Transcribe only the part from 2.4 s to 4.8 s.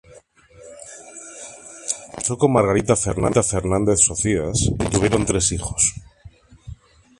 Margarita Fernández Socías y